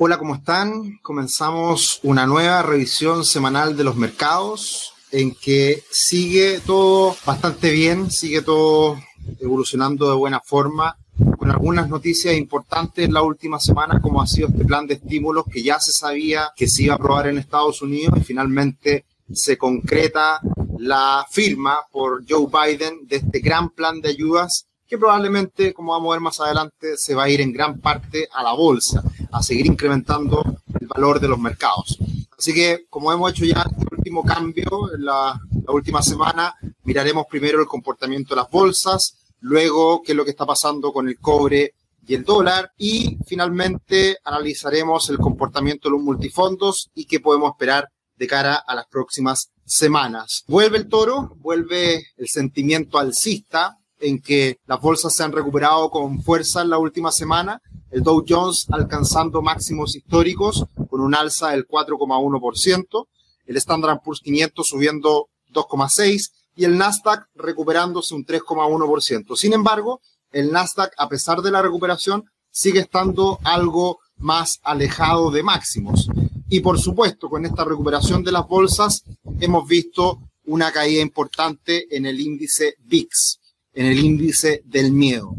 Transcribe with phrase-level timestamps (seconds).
[0.00, 1.00] Hola, ¿cómo están?
[1.02, 8.42] Comenzamos una nueva revisión semanal de los mercados en que sigue todo bastante bien, sigue
[8.42, 8.96] todo
[9.40, 10.96] evolucionando de buena forma,
[11.36, 15.46] con algunas noticias importantes en la última semana, como ha sido este plan de estímulos
[15.50, 19.58] que ya se sabía que se iba a aprobar en Estados Unidos y finalmente se
[19.58, 20.38] concreta
[20.78, 26.10] la firma por Joe Biden de este gran plan de ayudas que probablemente, como vamos
[26.10, 29.42] a ver más adelante, se va a ir en gran parte a la bolsa, a
[29.42, 30.42] seguir incrementando
[30.80, 31.98] el valor de los mercados.
[32.38, 37.26] Así que, como hemos hecho ya el último cambio en la, la última semana, miraremos
[37.26, 41.18] primero el comportamiento de las bolsas, luego qué es lo que está pasando con el
[41.18, 41.74] cobre
[42.06, 47.88] y el dólar y finalmente analizaremos el comportamiento de los multifondos y qué podemos esperar
[48.16, 50.44] de cara a las próximas semanas.
[50.48, 56.22] Vuelve el toro, vuelve el sentimiento alcista, en que las bolsas se han recuperado con
[56.22, 61.66] fuerza en la última semana, el Dow Jones alcanzando máximos históricos con un alza del
[61.66, 63.06] 4,1%,
[63.46, 69.36] el Standard Poor's 500 subiendo 2,6% y el Nasdaq recuperándose un 3,1%.
[69.36, 70.00] Sin embargo,
[70.32, 76.08] el Nasdaq, a pesar de la recuperación, sigue estando algo más alejado de máximos.
[76.48, 79.04] Y por supuesto, con esta recuperación de las bolsas,
[79.38, 83.38] hemos visto una caída importante en el índice VIX
[83.78, 85.36] en el índice del miedo.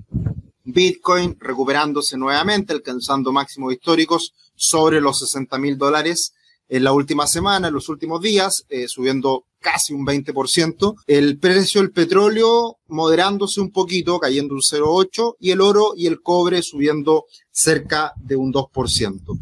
[0.72, 6.34] Bitcoin recuperándose nuevamente, alcanzando máximos históricos sobre los 60 mil dólares
[6.68, 10.96] en la última semana, en los últimos días, eh, subiendo casi un 20%.
[11.08, 16.22] El precio del petróleo moderándose un poquito, cayendo un 0,8%, y el oro y el
[16.22, 19.38] cobre subiendo cerca de un 2%.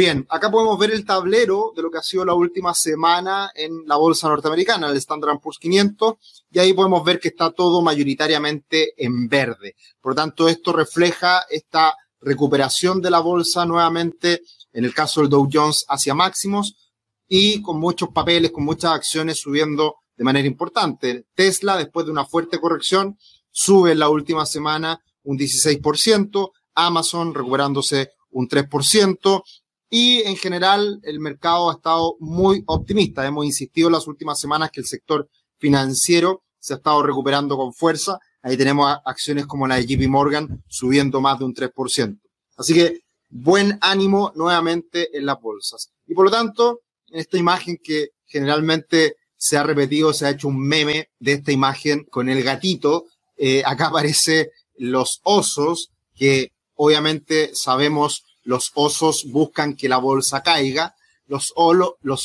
[0.00, 3.82] Bien, acá podemos ver el tablero de lo que ha sido la última semana en
[3.84, 6.14] la bolsa norteamericana, el Standard Poor's 500,
[6.50, 9.76] y ahí podemos ver que está todo mayoritariamente en verde.
[10.00, 14.40] Por lo tanto, esto refleja esta recuperación de la bolsa nuevamente,
[14.72, 16.94] en el caso del Dow Jones, hacia máximos
[17.28, 21.26] y con muchos papeles, con muchas acciones subiendo de manera importante.
[21.34, 23.18] Tesla, después de una fuerte corrección,
[23.50, 29.42] sube en la última semana un 16%, Amazon recuperándose un 3%,
[29.90, 33.26] y en general el mercado ha estado muy optimista.
[33.26, 35.28] Hemos insistido en las últimas semanas que el sector
[35.58, 38.18] financiero se ha estado recuperando con fuerza.
[38.40, 42.18] Ahí tenemos acciones como la de JP Morgan subiendo más de un 3%.
[42.56, 45.90] Así que buen ánimo nuevamente en las bolsas.
[46.06, 50.48] Y por lo tanto, en esta imagen que generalmente se ha repetido, se ha hecho
[50.48, 57.50] un meme de esta imagen con el gatito, eh, acá aparece los osos que obviamente
[57.54, 60.96] sabemos los osos buscan que la bolsa caiga,
[61.28, 61.52] los,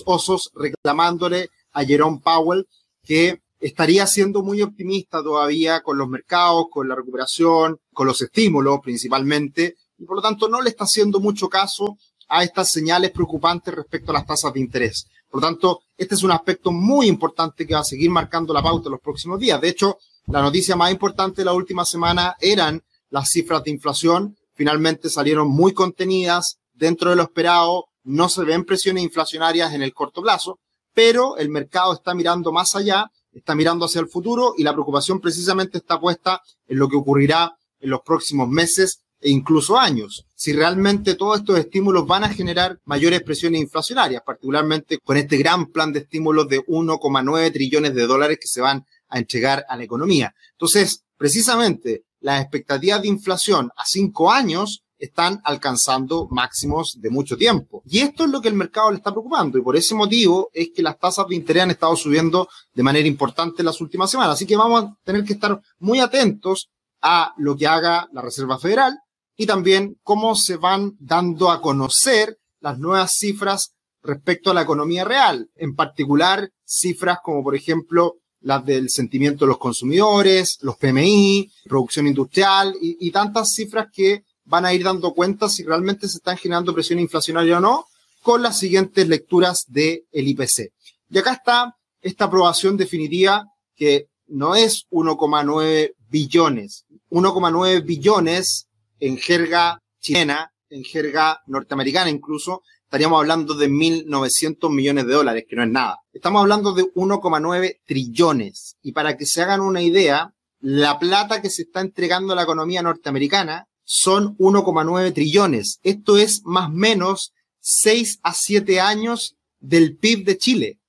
[0.06, 2.68] osos reclamándole a Jerome Powell
[3.04, 8.80] que estaría siendo muy optimista todavía con los mercados, con la recuperación, con los estímulos
[8.84, 11.96] principalmente, y por lo tanto no le está haciendo mucho caso
[12.28, 15.06] a estas señales preocupantes respecto a las tasas de interés.
[15.30, 18.64] Por lo tanto, este es un aspecto muy importante que va a seguir marcando la
[18.64, 19.62] pauta en los próximos días.
[19.62, 22.82] De hecho, la noticia más importante de la última semana eran
[23.12, 28.66] las cifras de inflación finalmente salieron muy contenidas dentro de lo esperado, no se ven
[28.66, 30.60] presiones inflacionarias en el corto plazo,
[30.94, 35.20] pero el mercado está mirando más allá, está mirando hacia el futuro y la preocupación
[35.20, 40.26] precisamente está puesta en lo que ocurrirá en los próximos meses e incluso años.
[40.36, 45.68] Si realmente todos estos estímulos van a generar mayores presiones inflacionarias, particularmente con este gran
[45.68, 49.84] plan de estímulos de 1,9 trillones de dólares que se van a entregar a la
[49.84, 50.34] economía.
[50.52, 57.84] Entonces, precisamente las expectativas de inflación a cinco años están alcanzando máximos de mucho tiempo.
[57.86, 60.70] Y esto es lo que el mercado le está preocupando y por ese motivo es
[60.76, 64.34] que las tasas de interés han estado subiendo de manera importante en las últimas semanas.
[64.34, 66.70] Así que vamos a tener que estar muy atentos
[67.00, 68.98] a lo que haga la Reserva Federal
[69.38, 75.04] y también cómo se van dando a conocer las nuevas cifras respecto a la economía
[75.04, 81.52] real, en particular cifras como por ejemplo las del sentimiento de los consumidores, los PMI,
[81.68, 86.38] producción industrial y, tantas cifras que van a ir dando cuenta si realmente se están
[86.38, 87.88] generando presión inflacionaria o no
[88.22, 90.72] con las siguientes lecturas del IPC.
[91.10, 98.68] Y acá está esta aprobación definitiva que no es 1,9 billones, 1,9 billones
[99.00, 105.56] en jerga chilena, en jerga norteamericana incluso, estaríamos hablando de 1.900 millones de dólares, que
[105.56, 106.00] no es nada.
[106.14, 108.78] Estamos hablando de 1,9 trillones.
[108.82, 112.44] Y para que se hagan una idea, la plata que se está entregando a la
[112.44, 115.80] economía norteamericana son 1,9 trillones.
[115.84, 120.80] Esto es más o menos 6 a 7 años del PIB de Chile.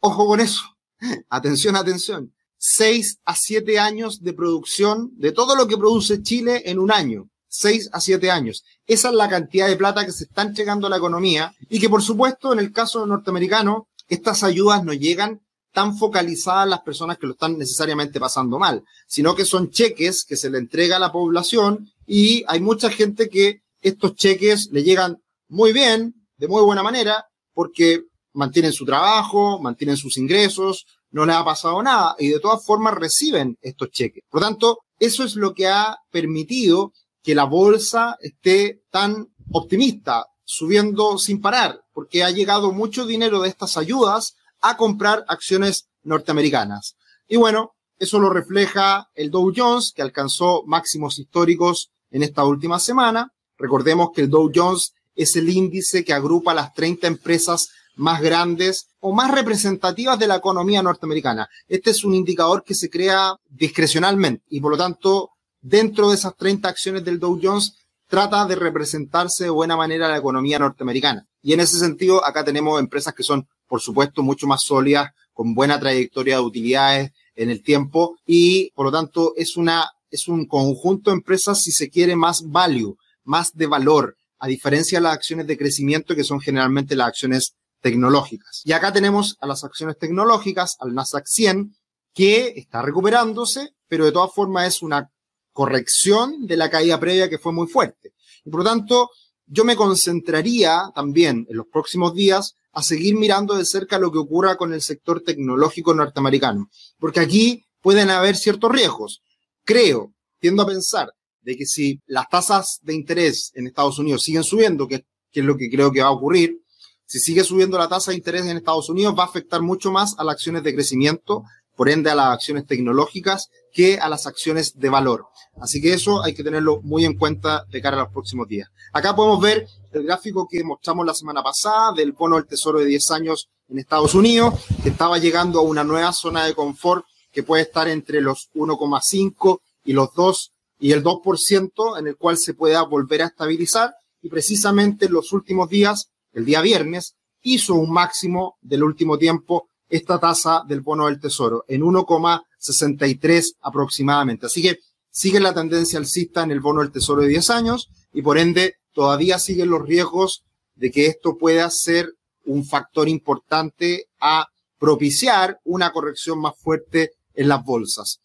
[0.00, 0.62] Ojo con eso.
[1.28, 2.32] Atención, atención.
[2.58, 7.28] 6 a 7 años de producción de todo lo que produce Chile en un año.
[7.56, 8.64] 6 a 7 años.
[8.86, 11.88] Esa es la cantidad de plata que se está entregando a la economía y que
[11.88, 15.40] por supuesto en el caso norteamericano estas ayudas no llegan
[15.72, 20.24] tan focalizadas a las personas que lo están necesariamente pasando mal, sino que son cheques
[20.24, 24.82] que se le entrega a la población y hay mucha gente que estos cheques le
[24.82, 25.18] llegan
[25.48, 31.36] muy bien, de muy buena manera, porque mantienen su trabajo, mantienen sus ingresos, no les
[31.36, 34.24] ha pasado nada y de todas formas reciben estos cheques.
[34.30, 36.92] Por lo tanto, eso es lo que ha permitido
[37.26, 43.48] que la bolsa esté tan optimista, subiendo sin parar, porque ha llegado mucho dinero de
[43.48, 46.94] estas ayudas a comprar acciones norteamericanas.
[47.26, 52.78] Y bueno, eso lo refleja el Dow Jones, que alcanzó máximos históricos en esta última
[52.78, 53.32] semana.
[53.58, 58.86] Recordemos que el Dow Jones es el índice que agrupa las 30 empresas más grandes
[59.00, 61.48] o más representativas de la economía norteamericana.
[61.66, 65.32] Este es un indicador que se crea discrecionalmente y por lo tanto
[65.66, 67.74] dentro de esas 30 acciones del Dow Jones
[68.06, 71.26] trata de representarse de buena manera la economía norteamericana.
[71.42, 75.54] Y en ese sentido, acá tenemos empresas que son, por supuesto, mucho más sólidas, con
[75.54, 80.46] buena trayectoria de utilidades en el tiempo y, por lo tanto, es una, es un
[80.46, 85.14] conjunto de empresas, si se quiere, más value, más de valor, a diferencia de las
[85.14, 88.62] acciones de crecimiento que son generalmente las acciones tecnológicas.
[88.64, 91.74] Y acá tenemos a las acciones tecnológicas, al Nasdaq 100,
[92.14, 95.10] que está recuperándose, pero de todas formas es una
[95.56, 98.12] corrección de la caída previa que fue muy fuerte.
[98.44, 99.10] Y por lo tanto,
[99.46, 104.18] yo me concentraría también en los próximos días a seguir mirando de cerca lo que
[104.18, 106.68] ocurra con el sector tecnológico norteamericano,
[106.98, 109.22] porque aquí pueden haber ciertos riesgos.
[109.64, 111.10] Creo, tiendo a pensar,
[111.40, 115.46] de que si las tasas de interés en Estados Unidos siguen subiendo, que, que es
[115.46, 116.60] lo que creo que va a ocurrir,
[117.06, 120.14] si sigue subiendo la tasa de interés en Estados Unidos, va a afectar mucho más
[120.18, 121.44] a las acciones de crecimiento,
[121.76, 125.26] por ende a las acciones tecnológicas, que a las acciones de valor.
[125.60, 128.68] Así que eso hay que tenerlo muy en cuenta de cara a los próximos días.
[128.92, 132.86] Acá podemos ver el gráfico que mostramos la semana pasada del bono del Tesoro de
[132.86, 137.42] 10 años en Estados Unidos, que estaba llegando a una nueva zona de confort que
[137.42, 142.54] puede estar entre los 1,5 y los 2 y el 2% en el cual se
[142.54, 147.90] pueda volver a estabilizar y precisamente en los últimos días el día viernes, hizo un
[147.90, 154.46] máximo del último tiempo esta tasa del bono del tesoro en 1,63 aproximadamente.
[154.46, 154.78] Así que
[155.10, 158.74] sigue la tendencia alcista en el bono del tesoro de 10 años y por ende
[158.92, 160.42] todavía siguen los riesgos
[160.74, 162.12] de que esto pueda ser
[162.44, 164.46] un factor importante a
[164.78, 168.20] propiciar una corrección más fuerte en las bolsas.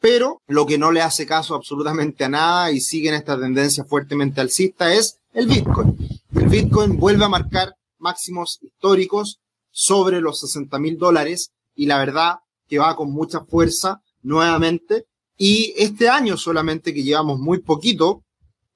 [0.00, 3.84] Pero lo que no le hace caso absolutamente a nada y sigue en esta tendencia
[3.84, 5.96] fuertemente alcista es el Bitcoin.
[6.34, 9.40] El Bitcoin vuelve a marcar máximos históricos
[9.74, 12.36] sobre los 60 mil dólares y la verdad
[12.68, 15.04] que va con mucha fuerza nuevamente.
[15.36, 18.22] Y este año solamente que llevamos muy poquito,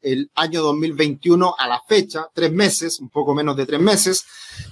[0.03, 4.25] el año 2021 a la fecha, tres meses, un poco menos de tres meses,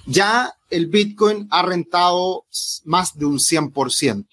[0.05, 2.45] ya el Bitcoin ha rentado
[2.85, 4.25] más de un 100%.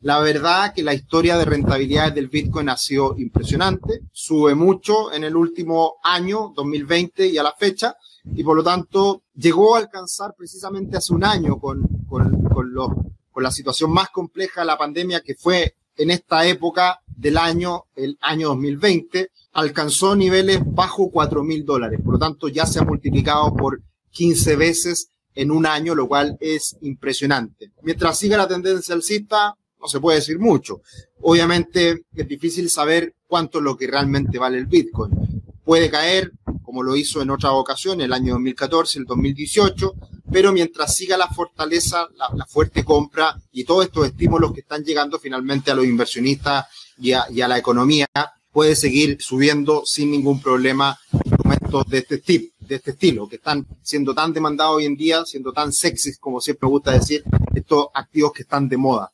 [0.00, 5.24] La verdad que la historia de rentabilidades del Bitcoin ha sido impresionante, sube mucho en
[5.24, 7.94] el último año, 2020 y a la fecha,
[8.24, 12.88] y por lo tanto llegó a alcanzar precisamente hace un año con, con, con, lo,
[13.30, 17.84] con la situación más compleja de la pandemia que fue en esta época del año,
[17.94, 22.00] el año 2020, alcanzó niveles bajo 4 mil dólares.
[22.02, 23.80] Por lo tanto, ya se ha multiplicado por
[24.10, 27.72] 15 veces en un año, lo cual es impresionante.
[27.82, 30.82] Mientras siga la tendencia alcista, no se puede decir mucho.
[31.20, 35.42] Obviamente es difícil saber cuánto es lo que realmente vale el Bitcoin.
[35.64, 36.32] Puede caer,
[36.72, 39.94] como lo hizo en otra ocasión, el año 2014, el 2018,
[40.32, 45.18] pero mientras siga la fortaleza, la, fuerte compra y todos estos estímulos que están llegando
[45.18, 46.64] finalmente a los inversionistas
[46.96, 48.06] y a, y a la economía,
[48.50, 53.66] puede seguir subiendo sin ningún problema instrumentos de este tipo de este estilo, que están
[53.82, 57.22] siendo tan demandados hoy en día, siendo tan sexys, como siempre me gusta decir,
[57.54, 59.12] estos activos que están de moda.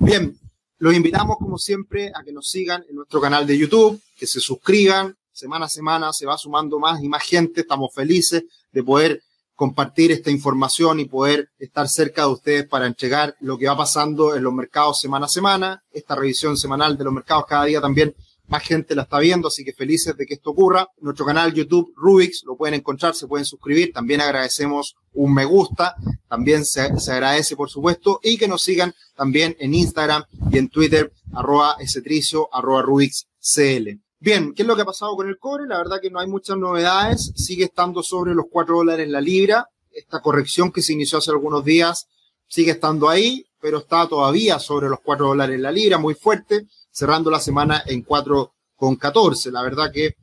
[0.00, 0.36] Bien,
[0.78, 4.40] los invitamos, como siempre, a que nos sigan en nuestro canal de YouTube, que se
[4.40, 5.14] suscriban.
[5.40, 7.62] Semana a semana se va sumando más y más gente.
[7.62, 9.22] Estamos felices de poder
[9.54, 14.36] compartir esta información y poder estar cerca de ustedes para entregar lo que va pasando
[14.36, 15.82] en los mercados semana a semana.
[15.92, 18.14] Esta revisión semanal de los mercados cada día también
[18.48, 20.86] más gente la está viendo, así que felices de que esto ocurra.
[21.00, 23.94] Nuestro canal YouTube Rubix lo pueden encontrar, se pueden suscribir.
[23.94, 25.94] También agradecemos un me gusta,
[26.28, 31.10] también se, agradece por supuesto, y que nos sigan también en Instagram y en Twitter,
[31.32, 34.09] arroba esetricio, arroba RubixCL.
[34.22, 35.66] Bien, ¿qué es lo que ha pasado con el cobre?
[35.66, 39.66] La verdad que no hay muchas novedades, sigue estando sobre los 4 dólares la libra.
[39.90, 42.06] Esta corrección que se inició hace algunos días
[42.46, 47.30] sigue estando ahí, pero está todavía sobre los 4 dólares la libra, muy fuerte cerrando
[47.30, 49.50] la semana en 4,14.
[49.52, 50.16] La verdad que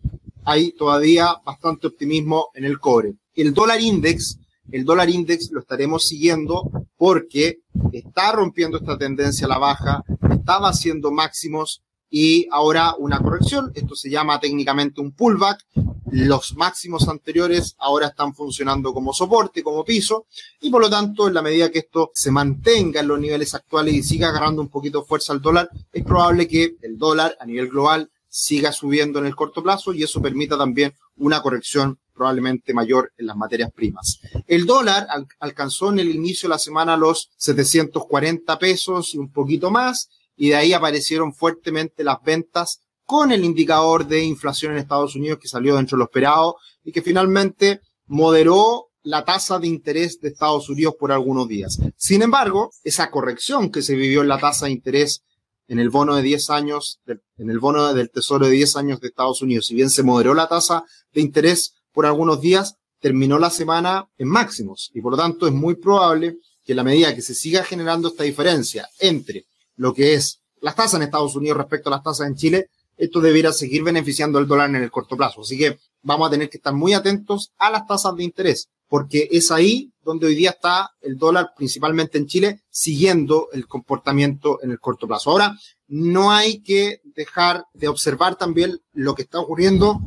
[0.45, 3.15] hay todavía bastante optimismo en el cobre.
[3.33, 4.37] El dólar index,
[4.71, 7.61] el dólar index lo estaremos siguiendo porque
[7.93, 13.71] está rompiendo esta tendencia a la baja, estaba haciendo máximos y ahora una corrección.
[13.75, 15.65] Esto se llama técnicamente un pullback.
[16.11, 20.25] Los máximos anteriores ahora están funcionando como soporte, como piso,
[20.61, 23.93] y por lo tanto, en la medida que esto se mantenga en los niveles actuales
[23.93, 27.67] y siga agarrando un poquito fuerza al dólar, es probable que el dólar a nivel
[27.67, 33.13] global siga subiendo en el corto plazo y eso permita también una corrección probablemente mayor
[33.17, 34.19] en las materias primas.
[34.47, 35.07] El dólar
[35.39, 40.49] alcanzó en el inicio de la semana los 740 pesos y un poquito más, y
[40.49, 45.47] de ahí aparecieron fuertemente las ventas con el indicador de inflación en Estados Unidos que
[45.47, 50.69] salió dentro de lo esperado y que finalmente moderó la tasa de interés de Estados
[50.69, 51.79] Unidos por algunos días.
[51.95, 55.23] Sin embargo, esa corrección que se vivió en la tasa de interés
[55.69, 56.99] en el bono de 10 años,
[57.37, 60.33] en el bono del Tesoro de 10 años de Estados Unidos, si bien se moderó
[60.33, 65.17] la tasa de interés por algunos días, terminó la semana en máximos y por lo
[65.17, 69.45] tanto es muy probable que la medida que se siga generando esta diferencia entre
[69.77, 73.21] lo que es las tasas en Estados Unidos respecto a las tasas en Chile, esto
[73.21, 75.41] debiera seguir beneficiando al dólar en el corto plazo.
[75.41, 79.29] Así que vamos a tener que estar muy atentos a las tasas de interés, porque
[79.31, 84.71] es ahí donde hoy día está el dólar, principalmente en Chile, siguiendo el comportamiento en
[84.71, 85.29] el corto plazo.
[85.29, 85.55] Ahora,
[85.87, 89.99] no hay que dejar de observar también lo que está ocurriendo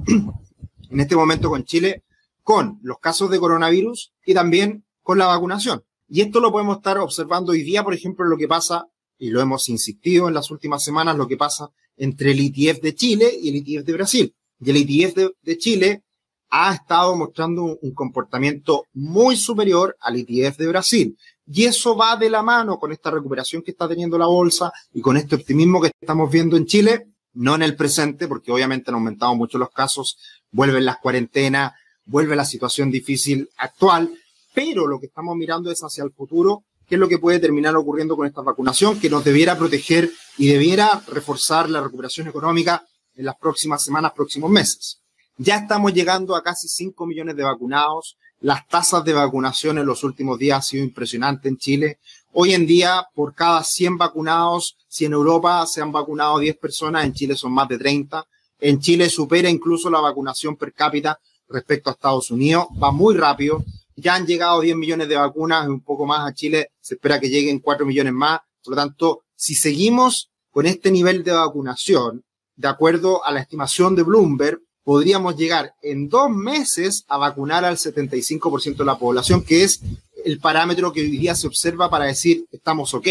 [0.90, 2.02] en este momento con Chile,
[2.42, 5.84] con los casos de coronavirus y también con la vacunación.
[6.08, 8.88] Y esto lo podemos estar observando hoy día, por ejemplo, lo que pasa
[9.20, 12.94] y lo hemos insistido en las últimas semanas, lo que pasa entre el ETF de
[12.94, 14.34] Chile y el ETF de Brasil.
[14.58, 16.04] Y el ETF de, Chile
[16.48, 21.18] ha estado mostrando un, comportamiento muy superior al ETF de Brasil.
[21.46, 25.02] Y eso va de la mano con esta recuperación que está teniendo la bolsa y
[25.02, 28.94] con este optimismo que estamos viendo en Chile, no en el presente, porque obviamente han
[28.94, 30.16] aumentado mucho los casos,
[30.50, 31.72] vuelven las cuarentenas,
[32.06, 34.10] vuelve la situación difícil actual,
[34.54, 37.76] pero lo que estamos mirando es hacia el futuro qué es lo que puede terminar
[37.76, 43.26] ocurriendo con esta vacunación, que nos debiera proteger y debiera reforzar la recuperación económica en
[43.26, 45.00] las próximas semanas, próximos meses.
[45.36, 48.16] Ya estamos llegando a casi 5 millones de vacunados.
[48.40, 51.98] Las tasas de vacunación en los últimos días han sido impresionantes en Chile.
[52.32, 57.04] Hoy en día, por cada 100 vacunados, si en Europa se han vacunado 10 personas,
[57.04, 58.26] en Chile son más de 30.
[58.58, 62.66] En Chile supera incluso la vacunación per cápita respecto a Estados Unidos.
[62.82, 63.62] Va muy rápido.
[64.00, 67.28] Ya han llegado 10 millones de vacunas, un poco más a Chile, se espera que
[67.28, 68.40] lleguen 4 millones más.
[68.64, 72.24] Por lo tanto, si seguimos con este nivel de vacunación,
[72.56, 77.76] de acuerdo a la estimación de Bloomberg, podríamos llegar en dos meses a vacunar al
[77.76, 79.80] 75% de la población, que es
[80.24, 83.06] el parámetro que hoy día se observa para decir estamos ok,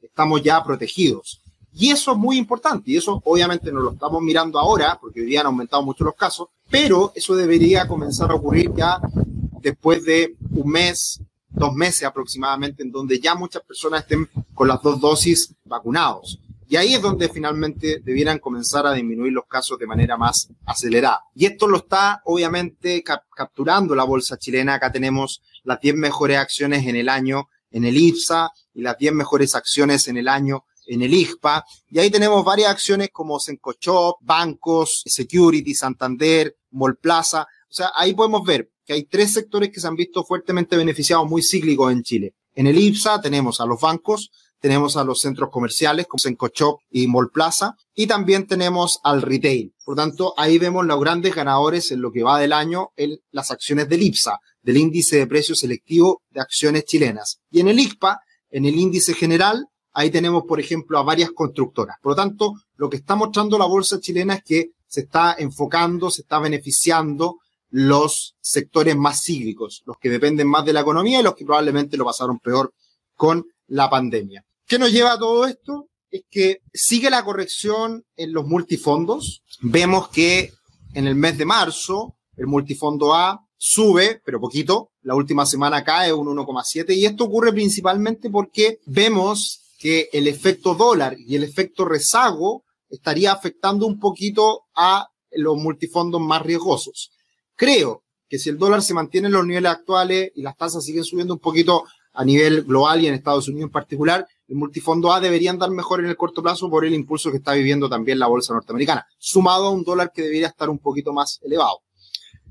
[0.00, 1.40] estamos ya protegidos.
[1.74, 5.26] Y eso es muy importante, y eso obviamente no lo estamos mirando ahora, porque hoy
[5.26, 9.00] día han aumentado mucho los casos, pero eso debería comenzar a ocurrir ya
[9.62, 14.82] después de un mes, dos meses aproximadamente, en donde ya muchas personas estén con las
[14.82, 16.38] dos dosis vacunados.
[16.68, 21.20] Y ahí es donde finalmente debieran comenzar a disminuir los casos de manera más acelerada.
[21.34, 24.74] Y esto lo está obviamente capturando la bolsa chilena.
[24.74, 29.12] Acá tenemos las 10 mejores acciones en el año en el IPSA y las 10
[29.14, 31.64] mejores acciones en el año en el IGPA.
[31.90, 37.42] Y ahí tenemos varias acciones como Sencochop, Bancos, Security, Santander, Molplaza.
[37.42, 41.28] O sea, ahí podemos ver que hay tres sectores que se han visto fuertemente beneficiados,
[41.28, 42.34] muy cíclicos en Chile.
[42.54, 47.06] En el IPSA tenemos a los bancos, tenemos a los centros comerciales como Sencochop y
[47.08, 49.74] Molplaza y también tenemos al retail.
[49.84, 53.50] Por tanto, ahí vemos los grandes ganadores en lo que va del año en las
[53.50, 57.40] acciones del IPSA, del índice de precios selectivo de acciones chilenas.
[57.50, 58.20] Y en el ICPA,
[58.50, 61.96] en el índice general, ahí tenemos, por ejemplo, a varias constructoras.
[62.00, 66.10] Por lo tanto, lo que está mostrando la bolsa chilena es que se está enfocando,
[66.10, 67.38] se está beneficiando
[67.72, 71.96] los sectores más cíclicos, los que dependen más de la economía y los que probablemente
[71.96, 72.74] lo pasaron peor
[73.16, 74.44] con la pandemia.
[74.66, 75.88] ¿Qué nos lleva a todo esto?
[76.10, 79.42] Es que sigue la corrección en los multifondos.
[79.62, 80.52] Vemos que
[80.92, 84.90] en el mes de marzo el multifondo A sube, pero poquito.
[85.00, 90.74] La última semana cae un 1,7 y esto ocurre principalmente porque vemos que el efecto
[90.74, 97.10] dólar y el efecto rezago estaría afectando un poquito a los multifondos más riesgosos.
[97.56, 101.04] Creo que si el dólar se mantiene en los niveles actuales y las tasas siguen
[101.04, 105.20] subiendo un poquito a nivel global y en Estados Unidos en particular, el multifondo A
[105.20, 108.26] debería andar mejor en el corto plazo por el impulso que está viviendo también la
[108.26, 111.80] bolsa norteamericana, sumado a un dólar que debería estar un poquito más elevado.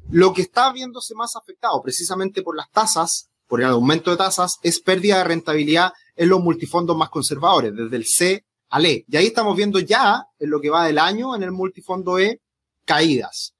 [0.10, 4.58] Lo que está viéndose más afectado precisamente por las tasas, por el aumento de tasas,
[4.64, 9.06] es pérdida de rentabilidad en los multifondos más conservadores, desde el C al E.
[9.08, 12.42] Y ahí estamos viendo ya, en lo que va del año, en el multifondo E,
[12.86, 13.54] caídas.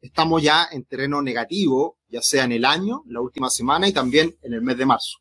[0.00, 4.36] Estamos ya en terreno negativo, ya sea en el año, la última semana y también
[4.42, 5.18] en el mes de marzo.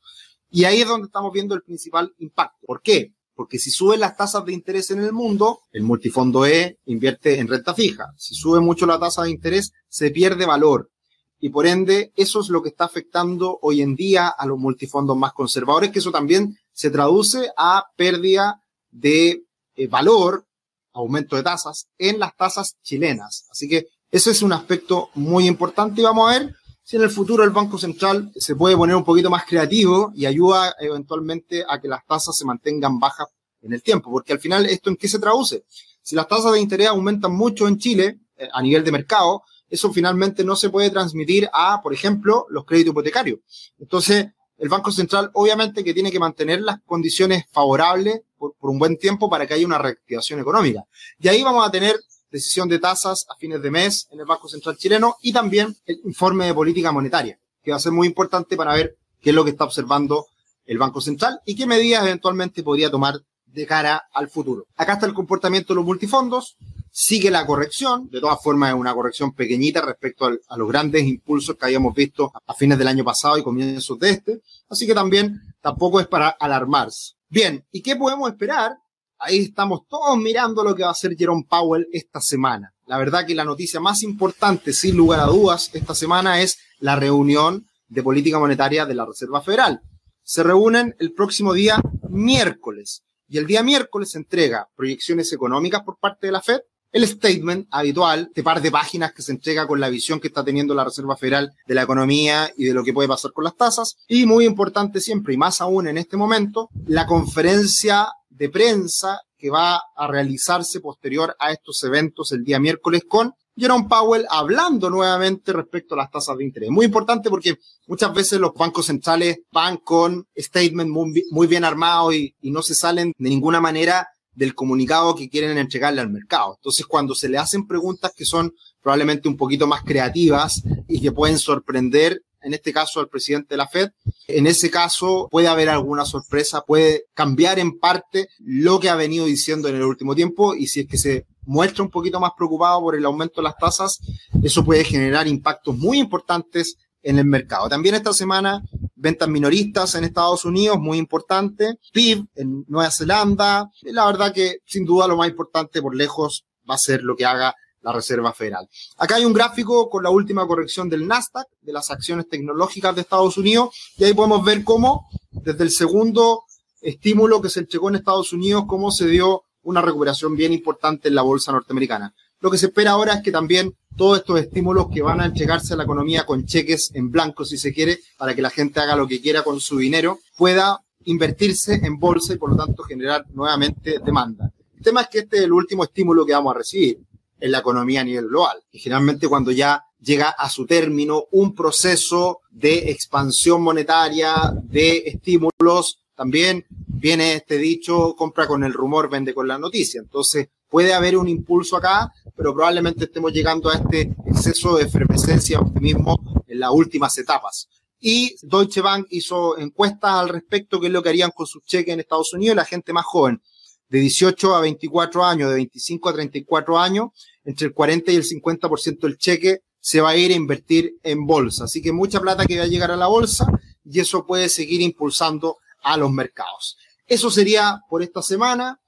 [0.50, 2.66] Y ahí es donde estamos viendo el principal impacto.
[2.66, 3.14] ¿Por qué?
[3.34, 7.48] Porque si suben las tasas de interés en el mundo, el multifondo E invierte en
[7.48, 8.14] renta fija.
[8.18, 10.92] Si sube mucho la tasa de interés, se pierde valor.
[11.40, 15.18] Y por ende, eso es lo que está afectando hoy en día a los multifondos
[15.18, 19.44] más conservadores, que eso también se traduce a pérdida de
[19.76, 20.48] eh, valor,
[20.94, 23.48] aumento de tasas en las tasas chilenas.
[23.52, 27.10] Así que ese es un aspecto muy importante y vamos a ver si en el
[27.10, 31.82] futuro el Banco Central se puede poner un poquito más creativo y ayuda eventualmente a
[31.82, 33.28] que las tasas se mantengan bajas
[33.62, 35.66] en el tiempo, porque al final esto en qué se traduce?
[36.02, 39.92] Si las tasas de interés aumentan mucho en Chile eh, a nivel de mercado, eso
[39.92, 43.40] finalmente no se puede transmitir a, por ejemplo, los créditos hipotecarios.
[43.80, 48.80] Entonces, el Banco Central obviamente que tiene que mantener las condiciones favorables por, por, un
[48.80, 50.86] buen tiempo para que haya una reactivación económica.
[51.20, 51.98] Y ahí vamos a tener
[52.32, 56.00] decisión de tasas a fines de mes en el Banco Central chileno y también el
[56.06, 59.44] informe de política monetaria, que va a ser muy importante para ver qué es lo
[59.44, 60.28] que está observando
[60.66, 63.16] el Banco Central y qué medidas eventualmente podría tomar
[63.46, 64.66] de cara al futuro.
[64.76, 66.58] Acá está el comportamiento de los multifondos,
[66.92, 71.56] sigue la corrección, de todas formas es una corrección pequeñita respecto a los grandes impulsos
[71.56, 75.42] que habíamos visto a fines del año pasado y comienzos de este, así que también
[75.62, 77.14] tampoco es para alarmarse.
[77.30, 78.78] Bien, ¿y qué podemos esperar
[79.26, 82.72] ahí estamos todos mirando lo que va a hacer Jerome Powell esta semana.
[82.86, 86.96] La verdad que la noticia más importante, sin lugar a dudas, esta semana es la
[86.96, 89.82] reunión de política monetaria de la Reserva Federal.
[90.24, 91.78] Se reúnen el próximo día
[92.10, 96.60] miércoles y el día miércoles se entrega proyecciones económicas por parte de la Fed,
[96.92, 100.46] el statement habitual de par de páginas que se entrega con la visión que está
[100.46, 103.58] teniendo la Reserva Federal de la economía y de lo que puede pasar con las
[103.58, 103.98] tasas.
[104.08, 109.50] Y muy importante siempre, y más aún en este momento, la conferencia de prensa que
[109.50, 115.54] va a realizarse posterior a estos eventos el día miércoles con Jerome Powell hablando nuevamente
[115.54, 116.70] respecto a las tasas de interés.
[116.70, 117.56] Muy importante porque
[117.88, 120.92] muchas veces los bancos centrales van con statements
[121.32, 125.58] muy, bien armados y, y no se salen de ninguna manera del comunicado que quieren
[125.58, 126.56] entregarle al mercado.
[126.58, 131.14] Entonces, cuando se le hacen preguntas que son probablemente un poquito más creativas y que
[131.14, 133.90] pueden sorprender, en este caso al presidente de la Fed.
[134.28, 139.26] En ese caso puede haber alguna sorpresa, puede cambiar en parte lo que ha venido
[139.26, 142.82] diciendo en el último tiempo y si es que se muestra un poquito más preocupado
[142.82, 144.00] por el aumento de las tasas,
[144.44, 147.68] eso puede generar impactos muy importantes en el mercado.
[147.68, 148.64] También esta semana
[148.96, 154.86] ventas minoristas en Estados Unidos, muy importante, PIB en Nueva Zelanda, la verdad que sin
[154.86, 157.56] duda lo más importante por lejos va a ser lo que haga
[157.86, 158.68] la Reserva Federal.
[158.98, 163.02] Acá hay un gráfico con la última corrección del Nasdaq, de las acciones tecnológicas de
[163.02, 166.44] Estados Unidos, y ahí podemos ver cómo desde el segundo
[166.82, 171.16] estímulo que se entregó en Estados Unidos, cómo se dio una recuperación bien importante en
[171.16, 172.14] la bolsa norteamericana.
[172.42, 175.74] Lo que se espera ahora es que también todos estos estímulos que van a entregarse
[175.74, 178.96] a la economía con cheques en blanco, si se quiere, para que la gente haga
[178.96, 183.26] lo que quiera con su dinero, pueda invertirse en bolsa y por lo tanto generar
[183.34, 184.52] nuevamente demanda.
[184.76, 187.00] El tema es que este es el último estímulo que vamos a recibir
[187.40, 188.64] en la economía a nivel global.
[188.72, 196.00] Y generalmente cuando ya llega a su término un proceso de expansión monetaria, de estímulos,
[196.16, 200.00] también viene este dicho, compra con el rumor, vende con la noticia.
[200.00, 205.60] Entonces puede haber un impulso acá, pero probablemente estemos llegando a este exceso de efervescencia,
[205.60, 207.68] optimismo en las últimas etapas.
[208.00, 211.94] Y Deutsche Bank hizo encuestas al respecto, qué es lo que harían con sus cheques
[211.94, 213.42] en Estados Unidos, la gente más joven
[213.90, 217.10] de 18 a 24 años, de 25 a 34 años,
[217.44, 221.28] entre el 40 y el 50% del cheque se va a ir a invertir en
[221.28, 221.66] bolsa.
[221.66, 223.46] Así que mucha plata que va a llegar a la bolsa
[223.84, 226.78] y eso puede seguir impulsando a los mercados.
[227.06, 228.80] Eso sería por esta semana.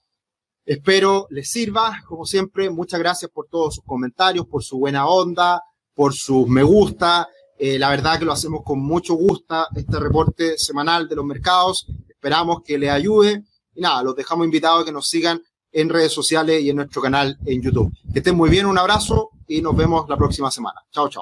[0.66, 2.02] Espero les sirva.
[2.08, 5.62] Como siempre, muchas gracias por todos sus comentarios, por su buena onda,
[5.94, 7.28] por sus me gusta.
[7.60, 11.86] Eh, la verdad que lo hacemos con mucho gusto, este reporte semanal de los mercados.
[12.10, 13.44] Esperamos que les ayude.
[13.78, 15.40] Y nada, los dejamos invitados a que nos sigan
[15.72, 17.94] en redes sociales y en nuestro canal en YouTube.
[18.12, 20.82] Que estén muy bien, un abrazo y nos vemos la próxima semana.
[20.92, 21.16] Chao, chao.